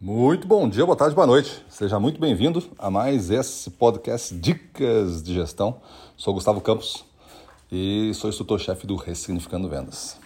Muito 0.00 0.46
bom 0.46 0.68
dia, 0.68 0.86
boa 0.86 0.96
tarde, 0.96 1.12
boa 1.12 1.26
noite. 1.26 1.60
Seja 1.68 1.98
muito 1.98 2.20
bem-vindo 2.20 2.62
a 2.78 2.88
mais 2.88 3.30
esse 3.30 3.68
podcast 3.68 4.32
Dicas 4.32 5.20
de 5.24 5.34
Gestão. 5.34 5.80
Sou 6.16 6.32
Gustavo 6.32 6.60
Campos 6.60 7.04
e 7.68 8.12
sou 8.14 8.30
instrutor-chefe 8.30 8.86
do 8.86 8.94
Ressignificando 8.94 9.68
Vendas. 9.68 10.16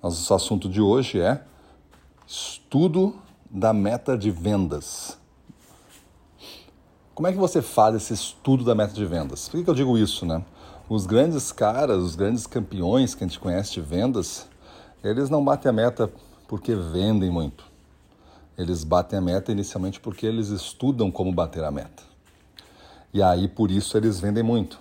Nosso 0.00 0.32
assunto 0.32 0.68
de 0.68 0.80
hoje 0.80 1.20
é 1.20 1.42
estudo 2.24 3.16
da 3.50 3.72
meta 3.72 4.16
de 4.16 4.30
vendas. 4.30 5.18
Como 7.12 7.26
é 7.26 7.32
que 7.32 7.38
você 7.38 7.60
faz 7.60 7.96
esse 7.96 8.14
estudo 8.14 8.62
da 8.62 8.76
meta 8.76 8.94
de 8.94 9.04
vendas? 9.04 9.48
Por 9.48 9.60
que, 9.60 9.68
eu 9.68 9.74
digo 9.74 9.98
isso, 9.98 10.24
né? 10.24 10.40
Os 10.88 11.04
grandes 11.04 11.50
caras, 11.50 12.00
os 12.00 12.14
grandes 12.14 12.46
campeões 12.46 13.12
que 13.16 13.24
a 13.24 13.26
gente 13.26 13.40
conhece 13.40 13.72
de 13.72 13.80
vendas, 13.80 14.46
eles 15.02 15.28
não 15.28 15.44
batem 15.44 15.68
a 15.68 15.72
meta 15.72 16.08
porque 16.46 16.76
vendem 16.76 17.28
muito 17.28 17.74
eles 18.56 18.84
batem 18.84 19.18
a 19.18 19.22
meta 19.22 19.52
inicialmente 19.52 20.00
porque 20.00 20.26
eles 20.26 20.48
estudam 20.48 21.10
como 21.10 21.32
bater 21.32 21.64
a 21.64 21.70
meta. 21.70 22.02
E 23.12 23.22
aí 23.22 23.48
por 23.48 23.70
isso 23.70 23.96
eles 23.96 24.20
vendem 24.20 24.42
muito. 24.42 24.78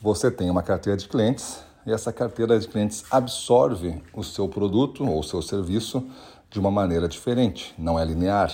Você 0.00 0.30
tem 0.30 0.48
uma 0.50 0.62
carteira 0.62 0.96
de 0.96 1.08
clientes 1.08 1.62
e 1.86 1.92
essa 1.92 2.12
carteira 2.12 2.58
de 2.58 2.66
clientes 2.68 3.04
absorve 3.10 4.02
o 4.14 4.22
seu 4.22 4.48
produto 4.48 5.04
ou 5.06 5.20
o 5.20 5.24
seu 5.24 5.42
serviço 5.42 6.06
de 6.50 6.58
uma 6.58 6.70
maneira 6.70 7.06
diferente, 7.06 7.74
não 7.78 7.98
é 7.98 8.04
linear. 8.04 8.50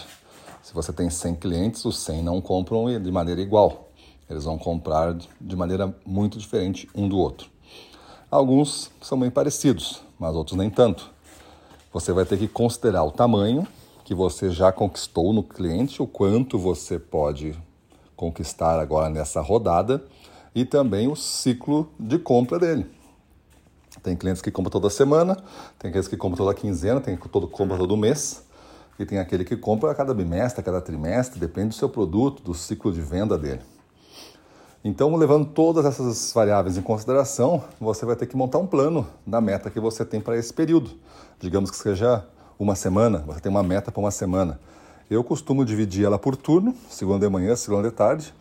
Se 0.63 0.75
você 0.75 0.93
tem 0.93 1.09
100 1.09 1.37
clientes, 1.37 1.85
os 1.85 1.99
100 2.01 2.23
não 2.23 2.41
compram 2.41 2.87
de 3.01 3.13
maneira 3.13 3.41
igual. 3.41 3.91
Eles 4.29 4.45
vão 4.45 4.59
comprar 4.59 5.15
de 5.15 5.57
maneira 5.57 5.95
muito 6.05 6.39
diferente 6.39 6.89
um 6.95 7.09
do 7.09 7.17
outro. 7.17 7.49
Alguns 8.29 8.91
são 9.01 9.19
bem 9.19 9.31
parecidos, 9.31 10.03
mas 10.19 10.35
outros 10.35 10.59
nem 10.59 10.69
tanto. 10.69 11.16
Você 11.97 12.13
vai 12.13 12.27
ter 12.27 12.37
que 12.37 12.47
considerar 12.47 13.05
o 13.05 13.11
tamanho 13.11 13.67
que 14.05 14.15
você 14.15 14.51
já 14.51 14.71
conquistou 14.71 15.33
no 15.33 15.43
cliente, 15.43 16.03
o 16.03 16.07
quanto 16.07 16.59
você 16.59 16.99
pode 16.99 17.59
conquistar 18.15 18.79
agora 18.79 19.09
nessa 19.09 19.41
rodada 19.41 20.05
e 20.55 20.67
também 20.67 21.09
o 21.09 21.17
ciclo 21.17 21.91
de 21.99 22.19
compra 22.19 22.59
dele. 22.59 22.85
Tem 24.03 24.15
clientes 24.15 24.43
que 24.43 24.51
compram 24.51 24.71
toda 24.71 24.91
semana, 24.91 25.43
tem 25.79 25.91
clientes 25.91 26.07
que 26.07 26.19
compram 26.19 26.37
toda 26.37 26.53
quinzena, 26.53 27.01
tem 27.01 27.17
que 27.17 27.31
compra 27.31 27.79
todo 27.79 27.97
mês 27.97 28.45
e 28.99 29.07
tem 29.07 29.19
aquele 29.19 29.43
que 29.43 29.57
compra 29.57 29.91
a 29.91 29.95
cada 29.95 30.13
bimestre, 30.13 30.61
a 30.61 30.63
cada 30.63 30.83
trimestre, 30.83 31.41
depende 31.41 31.69
do 31.69 31.75
seu 31.77 31.89
produto, 31.89 32.43
do 32.43 32.53
ciclo 32.53 32.93
de 32.93 33.01
venda 33.01 33.39
dele. 33.39 33.63
Então, 34.89 35.17
levando 35.17 35.47
todas 35.47 35.85
essas 35.85 36.33
variáveis 36.33 36.79
em 36.79 36.81
consideração, 36.81 37.65
você 37.81 38.07
vai 38.07 38.15
ter 38.15 38.25
que 38.25 38.37
montar 38.37 38.59
um 38.59 38.69
plano 38.69 39.05
da 39.27 39.41
meta 39.41 39.69
que 39.69 39.81
você 39.81 40.05
tem 40.05 40.21
para 40.21 40.37
esse 40.37 40.53
período. 40.53 40.93
Digamos 41.41 41.73
que 41.73 41.77
seja 41.77 42.25
uma 42.57 42.77
semana, 42.77 43.19
você 43.27 43.41
tem 43.41 43.51
uma 43.51 43.65
meta 43.65 43.91
para 43.91 43.99
uma 43.99 44.13
semana. 44.13 44.61
Eu 45.11 45.25
costumo 45.25 45.65
dividir 45.65 46.05
ela 46.05 46.21
por 46.21 46.37
turno, 46.37 46.73
segunda 46.89 47.27
de 47.27 47.33
manhã, 47.33 47.57
segunda 47.57 47.91
de 47.91 47.97
tarde. 47.97 48.33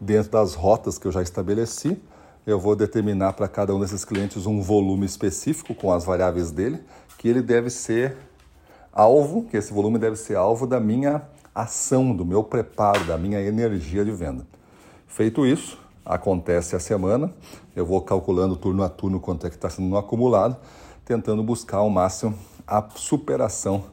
Dentro 0.00 0.32
das 0.32 0.54
rotas 0.54 0.98
que 0.98 1.06
eu 1.06 1.12
já 1.12 1.22
estabeleci, 1.22 1.96
eu 2.44 2.58
vou 2.58 2.74
determinar 2.74 3.34
para 3.34 3.46
cada 3.46 3.72
um 3.72 3.78
desses 3.78 4.04
clientes 4.04 4.44
um 4.44 4.60
volume 4.60 5.06
específico 5.06 5.72
com 5.72 5.92
as 5.92 6.04
variáveis 6.04 6.50
dele, 6.50 6.82
que 7.16 7.28
ele 7.28 7.40
deve 7.40 7.70
ser 7.70 8.16
alvo, 8.92 9.44
que 9.44 9.56
esse 9.56 9.72
volume 9.72 10.00
deve 10.00 10.16
ser 10.16 10.34
alvo 10.34 10.66
da 10.66 10.80
minha 10.80 11.22
ação, 11.54 12.12
do 12.12 12.24
meu 12.24 12.42
preparo, 12.42 13.04
da 13.04 13.16
minha 13.16 13.40
energia 13.40 14.04
de 14.04 14.10
venda. 14.10 14.44
Feito 15.06 15.46
isso, 15.46 15.81
acontece 16.04 16.74
a 16.76 16.80
semana, 16.80 17.32
eu 17.74 17.86
vou 17.86 18.00
calculando 18.00 18.56
turno 18.56 18.82
a 18.82 18.88
turno 18.88 19.20
quanto 19.20 19.46
é 19.46 19.50
que 19.50 19.56
está 19.56 19.70
sendo 19.70 19.88
no 19.88 19.96
acumulado, 19.96 20.56
tentando 21.04 21.42
buscar 21.42 21.78
ao 21.78 21.90
máximo 21.90 22.36
a 22.66 22.82
superação 22.94 23.84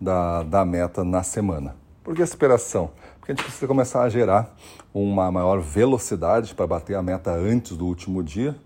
da, 0.00 0.42
da 0.42 0.64
meta 0.64 1.04
na 1.04 1.22
semana. 1.22 1.76
Por 2.02 2.14
que 2.14 2.24
superação? 2.24 2.90
Porque 3.18 3.32
a 3.32 3.34
gente 3.34 3.44
precisa 3.44 3.66
começar 3.66 4.02
a 4.02 4.08
gerar 4.08 4.54
uma 4.94 5.30
maior 5.32 5.60
velocidade 5.60 6.54
para 6.54 6.66
bater 6.66 6.94
a 6.94 7.02
meta 7.02 7.32
antes 7.32 7.76
do 7.76 7.86
último 7.86 8.22
dia. 8.22 8.56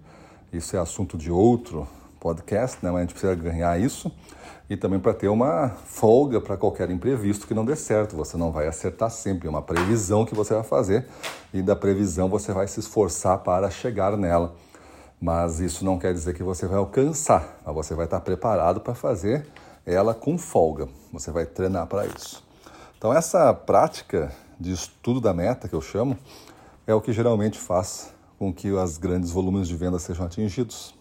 Isso 0.52 0.76
é 0.76 0.78
assunto 0.78 1.16
de 1.16 1.30
outro 1.30 1.88
podcast, 2.20 2.78
né? 2.82 2.90
mas 2.90 2.98
a 2.98 3.00
gente 3.00 3.12
precisa 3.12 3.34
ganhar 3.34 3.80
isso 3.80 4.12
e 4.68 4.76
também 4.76 5.00
para 5.00 5.12
ter 5.12 5.26
uma 5.26 5.70
folga 5.86 6.40
para 6.40 6.56
qualquer 6.56 6.90
imprevisto 6.90 7.44
que 7.46 7.54
não 7.54 7.64
dê 7.64 7.74
certo. 7.74 8.14
Você 8.14 8.36
não 8.36 8.52
vai 8.52 8.68
acertar 8.68 9.10
sempre, 9.10 9.48
é 9.48 9.50
uma 9.50 9.62
previsão 9.62 10.24
que 10.24 10.34
você 10.34 10.54
vai 10.54 10.62
fazer 10.62 11.08
e 11.52 11.60
da 11.60 11.74
previsão 11.74 12.28
você 12.28 12.52
vai 12.52 12.68
se 12.68 12.78
esforçar 12.78 13.38
para 13.38 13.68
chegar 13.68 14.16
nela. 14.16 14.54
Mas 15.20 15.58
isso 15.58 15.84
não 15.84 15.98
quer 15.98 16.14
dizer 16.14 16.34
que 16.34 16.42
você 16.42 16.66
vai 16.66 16.78
alcançar, 16.78 17.60
mas 17.66 17.74
você 17.74 17.94
vai 17.96 18.04
estar 18.04 18.20
preparado 18.20 18.80
para 18.80 18.94
fazer 18.94 19.46
ela 19.84 20.14
com 20.14 20.38
folga. 20.38 20.88
Você 21.12 21.32
vai 21.32 21.44
treinar 21.44 21.86
para 21.88 22.06
isso. 22.06 22.42
Então, 22.96 23.12
essa 23.12 23.52
prática 23.52 24.30
de 24.58 24.72
estudo 24.72 25.20
da 25.20 25.34
meta, 25.34 25.68
que 25.68 25.74
eu 25.74 25.80
chamo, 25.80 26.16
é 26.86 26.94
o 26.94 27.00
que 27.00 27.12
geralmente 27.12 27.58
faz 27.58 28.12
com 28.38 28.52
que 28.52 28.70
os 28.70 28.98
grandes 28.98 29.30
volumes 29.30 29.66
de 29.66 29.76
venda 29.76 29.98
sejam 29.98 30.24
atingidos. 30.24 30.99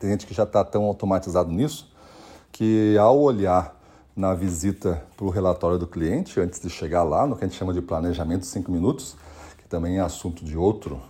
Tem 0.00 0.10
gente 0.10 0.26
que 0.26 0.32
já 0.32 0.44
está 0.44 0.64
tão 0.64 0.84
automatizado 0.84 1.52
nisso 1.52 1.92
que 2.50 2.96
ao 2.98 3.20
olhar 3.20 3.78
na 4.16 4.34
visita 4.34 5.02
para 5.14 5.26
o 5.26 5.28
relatório 5.28 5.78
do 5.78 5.86
cliente, 5.86 6.40
antes 6.40 6.58
de 6.58 6.70
chegar 6.70 7.02
lá, 7.02 7.26
no 7.26 7.36
que 7.36 7.44
a 7.44 7.46
gente 7.46 7.56
chama 7.56 7.72
de 7.72 7.82
planejamento 7.82 8.40
de 8.40 8.46
5 8.46 8.72
minutos, 8.72 9.14
que 9.58 9.68
também 9.68 9.98
é 9.98 10.00
assunto 10.00 10.42
de 10.42 10.56
outro 10.56 11.00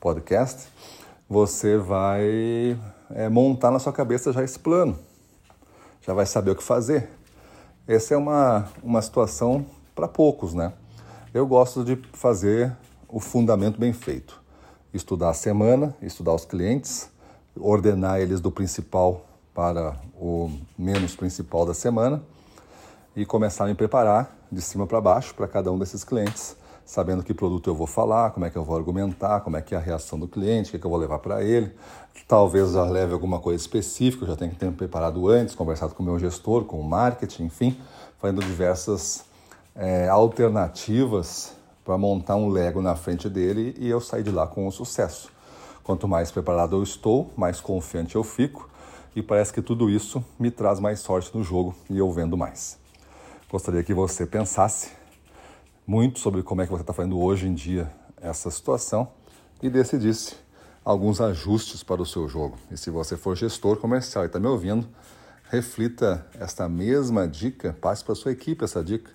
podcast, 0.00 0.68
você 1.28 1.76
vai 1.76 2.76
é, 3.10 3.28
montar 3.28 3.70
na 3.70 3.78
sua 3.78 3.92
cabeça 3.92 4.32
já 4.32 4.42
esse 4.42 4.58
plano, 4.58 4.98
já 6.02 6.12
vai 6.12 6.26
saber 6.26 6.50
o 6.50 6.56
que 6.56 6.64
fazer. 6.64 7.08
Essa 7.86 8.14
é 8.14 8.16
uma, 8.16 8.68
uma 8.82 9.00
situação 9.02 9.64
para 9.94 10.08
poucos, 10.08 10.52
né? 10.52 10.72
Eu 11.32 11.46
gosto 11.46 11.84
de 11.84 11.96
fazer 12.12 12.76
o 13.08 13.20
fundamento 13.20 13.78
bem 13.78 13.92
feito. 13.92 14.42
Estudar 14.92 15.30
a 15.30 15.34
semana, 15.34 15.96
estudar 16.02 16.34
os 16.34 16.44
clientes, 16.44 17.08
ordenar 17.60 18.20
eles 18.20 18.40
do 18.40 18.50
principal 18.50 19.26
para 19.54 19.96
o 20.14 20.50
menos 20.78 21.14
principal 21.14 21.66
da 21.66 21.74
semana 21.74 22.22
e 23.14 23.26
começar 23.26 23.64
a 23.64 23.66
me 23.66 23.74
preparar 23.74 24.36
de 24.50 24.60
cima 24.60 24.86
para 24.86 25.00
baixo 25.00 25.34
para 25.34 25.46
cada 25.46 25.70
um 25.70 25.78
desses 25.78 26.04
clientes, 26.04 26.56
sabendo 26.84 27.22
que 27.22 27.34
produto 27.34 27.68
eu 27.68 27.74
vou 27.74 27.86
falar, 27.86 28.30
como 28.30 28.46
é 28.46 28.50
que 28.50 28.56
eu 28.56 28.64
vou 28.64 28.76
argumentar, 28.76 29.40
como 29.40 29.56
é 29.56 29.62
que 29.62 29.74
é 29.74 29.78
a 29.78 29.80
reação 29.80 30.18
do 30.18 30.26
cliente, 30.26 30.68
o 30.68 30.70
que, 30.72 30.76
é 30.76 30.80
que 30.80 30.86
eu 30.86 30.90
vou 30.90 30.98
levar 30.98 31.18
para 31.18 31.42
ele. 31.42 31.72
Talvez 32.26 32.72
já 32.72 32.84
leve 32.84 33.12
alguma 33.12 33.40
coisa 33.40 33.60
específica, 33.60 34.24
eu 34.24 34.28
já 34.28 34.36
tenho 34.36 34.52
que 34.52 34.56
ter 34.56 34.70
preparado 34.72 35.28
antes, 35.28 35.54
conversado 35.54 35.94
com 35.94 36.02
o 36.02 36.06
meu 36.06 36.18
gestor, 36.18 36.64
com 36.64 36.80
o 36.80 36.84
marketing, 36.84 37.44
enfim, 37.44 37.76
fazendo 38.18 38.40
diversas 38.40 39.24
é, 39.74 40.08
alternativas 40.08 41.54
para 41.84 41.98
montar 41.98 42.36
um 42.36 42.48
Lego 42.48 42.80
na 42.80 42.94
frente 42.94 43.28
dele 43.28 43.74
e 43.78 43.88
eu 43.88 44.00
sair 44.00 44.22
de 44.22 44.30
lá 44.30 44.46
com 44.46 44.66
um 44.66 44.70
sucesso. 44.70 45.30
Quanto 45.82 46.06
mais 46.06 46.30
preparado 46.30 46.76
eu 46.76 46.82
estou, 46.82 47.32
mais 47.36 47.60
confiante 47.60 48.16
eu 48.16 48.24
fico 48.24 48.68
e 49.14 49.22
parece 49.22 49.52
que 49.52 49.62
tudo 49.62 49.90
isso 49.90 50.24
me 50.38 50.50
traz 50.50 50.78
mais 50.78 51.00
sorte 51.00 51.36
no 51.36 51.42
jogo 51.42 51.74
e 51.88 51.98
eu 51.98 52.10
vendo 52.12 52.36
mais. 52.36 52.78
Gostaria 53.50 53.82
que 53.82 53.92
você 53.92 54.26
pensasse 54.26 54.92
muito 55.86 56.20
sobre 56.20 56.42
como 56.42 56.62
é 56.62 56.66
que 56.66 56.70
você 56.70 56.82
está 56.82 56.92
fazendo 56.92 57.18
hoje 57.20 57.48
em 57.48 57.54
dia 57.54 57.90
essa 58.20 58.50
situação 58.50 59.08
e 59.62 59.68
decidisse 59.68 60.36
alguns 60.84 61.20
ajustes 61.20 61.82
para 61.82 62.00
o 62.00 62.06
seu 62.06 62.28
jogo. 62.28 62.56
E 62.70 62.76
se 62.76 62.90
você 62.90 63.16
for 63.16 63.36
gestor 63.36 63.76
comercial 63.78 64.24
e 64.24 64.26
está 64.26 64.38
me 64.38 64.46
ouvindo, 64.46 64.86
reflita 65.50 66.26
esta 66.38 66.68
mesma 66.68 67.26
dica, 67.26 67.76
passe 67.80 68.04
para 68.04 68.12
a 68.12 68.16
sua 68.16 68.32
equipe 68.32 68.64
essa 68.64 68.84
dica 68.84 69.10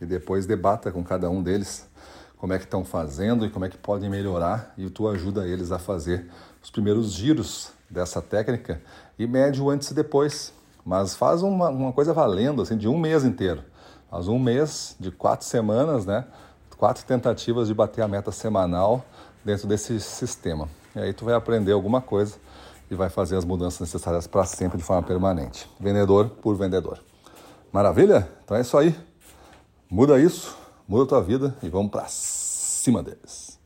e 0.00 0.06
depois 0.06 0.46
debata 0.46 0.92
com 0.92 1.02
cada 1.02 1.28
um 1.28 1.42
deles 1.42 1.88
como 2.40 2.54
é 2.54 2.58
que 2.58 2.64
estão 2.64 2.84
fazendo 2.84 3.44
e 3.44 3.50
como 3.50 3.66
é 3.66 3.68
que 3.68 3.76
podem 3.76 4.08
melhorar 4.08 4.72
e 4.78 4.88
tu 4.88 5.06
ajuda 5.06 5.46
eles 5.46 5.70
a 5.70 5.78
fazer 5.78 6.26
os 6.62 6.70
primeiros 6.70 7.12
giros 7.12 7.70
dessa 7.88 8.22
técnica 8.22 8.80
e 9.18 9.26
mede 9.26 9.60
o 9.60 9.68
antes 9.68 9.90
e 9.90 9.94
depois. 9.94 10.54
Mas 10.82 11.14
faz 11.14 11.42
uma, 11.42 11.68
uma 11.68 11.92
coisa 11.92 12.14
valendo, 12.14 12.62
assim, 12.62 12.78
de 12.78 12.88
um 12.88 12.98
mês 12.98 13.24
inteiro. 13.24 13.62
Faz 14.10 14.26
um 14.26 14.38
mês 14.38 14.96
de 14.98 15.10
quatro 15.10 15.46
semanas, 15.46 16.06
né? 16.06 16.24
Quatro 16.78 17.04
tentativas 17.04 17.68
de 17.68 17.74
bater 17.74 18.00
a 18.00 18.08
meta 18.08 18.32
semanal 18.32 19.04
dentro 19.44 19.68
desse 19.68 20.00
sistema. 20.00 20.66
E 20.96 20.98
aí 20.98 21.12
tu 21.12 21.26
vai 21.26 21.34
aprender 21.34 21.72
alguma 21.72 22.00
coisa 22.00 22.36
e 22.90 22.94
vai 22.94 23.10
fazer 23.10 23.36
as 23.36 23.44
mudanças 23.44 23.80
necessárias 23.80 24.26
para 24.26 24.46
sempre 24.46 24.78
de 24.78 24.82
forma 24.82 25.02
permanente. 25.02 25.70
Vendedor 25.78 26.30
por 26.30 26.56
vendedor. 26.56 26.98
Maravilha? 27.70 28.26
Então 28.42 28.56
é 28.56 28.62
isso 28.62 28.78
aí. 28.78 28.98
Muda 29.90 30.18
isso, 30.18 30.56
muda 30.90 31.04
a 31.04 31.06
tua 31.06 31.22
vida 31.22 31.56
e 31.62 31.68
vamos 31.68 31.92
para 31.92 32.08
cima 32.08 33.00
deles. 33.00 33.59